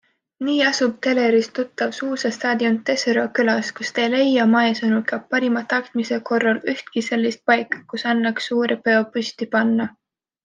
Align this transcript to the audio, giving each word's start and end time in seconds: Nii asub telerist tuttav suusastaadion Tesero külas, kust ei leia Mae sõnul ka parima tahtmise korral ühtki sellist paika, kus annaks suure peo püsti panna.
Nii 0.45 0.61
asub 0.67 0.93
telerist 1.07 1.51
tuttav 1.59 1.91
suusastaadion 1.97 2.79
Tesero 2.87 3.25
külas, 3.39 3.69
kust 3.79 3.99
ei 4.05 4.09
leia 4.15 4.47
Mae 4.55 4.73
sõnul 4.79 5.03
ka 5.11 5.19
parima 5.35 5.63
tahtmise 5.75 6.19
korral 6.31 6.61
ühtki 6.75 7.03
sellist 7.09 7.45
paika, 7.51 7.83
kus 7.93 8.07
annaks 8.15 8.49
suure 8.53 8.79
peo 8.89 9.05
püsti 9.19 9.53
panna. 9.57 9.89